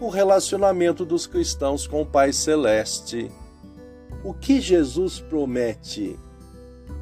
[0.00, 3.30] o relacionamento dos cristãos com o Pai Celeste.
[4.24, 6.18] O que Jesus promete?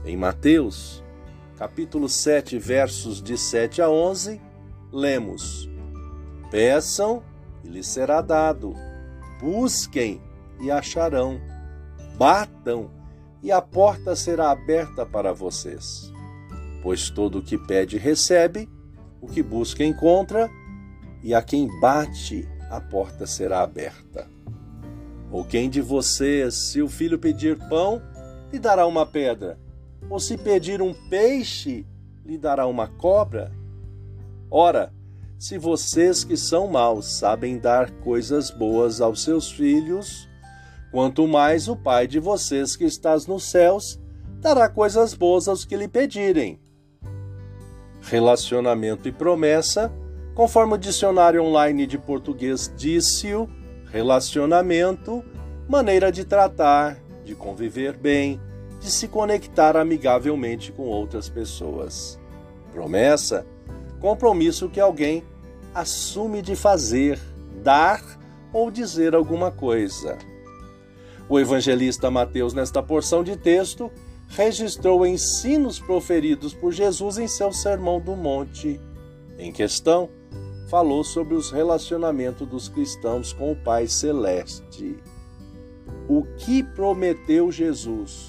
[0.04, 1.02] Em Mateus,
[1.56, 4.40] capítulo 7, versos de 7 a 11,
[4.92, 5.68] lemos:
[6.50, 7.22] Peçam
[7.64, 8.74] e lhes será dado,
[9.40, 10.20] busquem
[10.60, 11.40] e acharão,
[12.16, 12.90] batam
[13.42, 16.12] e a porta será aberta para vocês.
[16.82, 18.68] Pois todo o que pede recebe,
[19.20, 20.50] o que busca encontra,
[21.22, 24.26] e a quem bate a porta será aberta.
[25.30, 28.02] Ou quem de vocês, se o filho pedir pão,
[28.52, 29.58] lhe dará uma pedra?
[30.10, 31.86] Ou se pedir um peixe,
[32.24, 33.52] lhe dará uma cobra?
[34.50, 34.92] Ora,
[35.38, 40.28] se vocês que são maus sabem dar coisas boas aos seus filhos,
[40.92, 43.98] Quanto mais o Pai de vocês que estás nos céus
[44.42, 46.60] dará coisas boas aos que lhe pedirem.
[48.02, 49.90] Relacionamento e promessa,
[50.34, 53.48] conforme o dicionário online de português disse-o,
[53.90, 55.22] relacionamento,
[55.68, 58.40] maneira de tratar, de conviver bem,
[58.80, 62.18] de se conectar amigavelmente com outras pessoas.
[62.72, 63.46] Promessa,
[64.00, 65.22] compromisso que alguém
[65.74, 67.18] assume de fazer,
[67.62, 68.02] dar
[68.52, 70.18] ou dizer alguma coisa.
[71.28, 73.90] O evangelista Mateus, nesta porção de texto,
[74.28, 78.80] registrou ensinos proferidos por Jesus em seu Sermão do Monte.
[79.38, 80.08] Em questão,
[80.68, 84.96] falou sobre os relacionamentos dos cristãos com o Pai Celeste.
[86.08, 88.28] O que prometeu Jesus?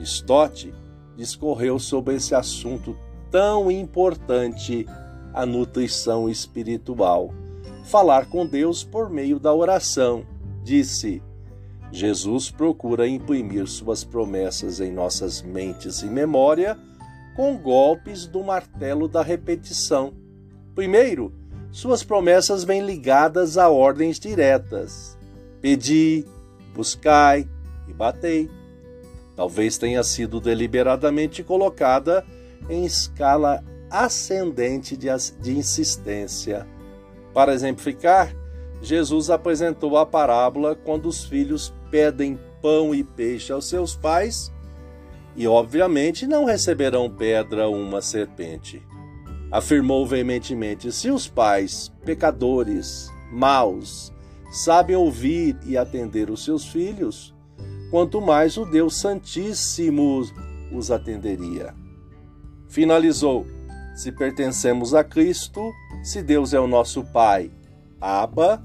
[0.00, 0.72] Stott
[1.16, 2.96] discorreu sobre esse assunto
[3.30, 4.86] tão importante,
[5.32, 7.32] a nutrição espiritual.
[7.84, 10.24] Falar com Deus por meio da oração.
[10.62, 11.22] Disse:
[11.92, 16.78] Jesus procura imprimir suas promessas em nossas mentes e memória
[17.34, 20.12] com golpes do martelo da repetição.
[20.74, 21.32] Primeiro,
[21.70, 25.16] suas promessas vêm ligadas a ordens diretas:
[25.60, 26.24] pedi,
[26.74, 27.48] buscai
[27.88, 28.50] e batei.
[29.36, 32.24] Talvez tenha sido deliberadamente colocada
[32.68, 35.08] em escala ascendente de,
[35.56, 36.66] insistência.
[37.32, 38.34] Para exemplificar,
[38.82, 44.52] Jesus apresentou a parábola quando os filhos pedem pão e peixe aos seus pais
[45.36, 48.82] e, obviamente, não receberão pedra uma serpente.
[49.50, 54.12] Afirmou veementemente: se os pais, pecadores, maus,
[54.50, 57.34] sabem ouvir e atender os seus filhos,
[57.90, 60.22] quanto mais o Deus Santíssimo
[60.72, 61.74] os atenderia.
[62.68, 63.46] Finalizou:
[63.94, 67.50] se pertencemos a Cristo, se Deus é o nosso Pai,
[68.00, 68.62] Abba,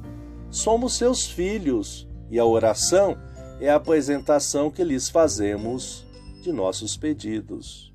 [0.49, 3.17] somos seus filhos e a oração
[3.59, 6.04] é a apresentação que lhes fazemos
[6.45, 7.91] de nossos pedidos.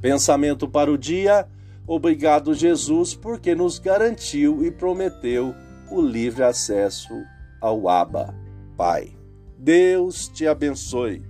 [0.00, 1.46] Pensamento para o dia.
[1.86, 5.54] Obrigado, Jesus, porque nos garantiu e prometeu
[5.90, 7.14] o livre acesso
[7.60, 8.34] ao Abba,
[8.76, 9.16] Pai.
[9.56, 11.22] Deus te abençoe.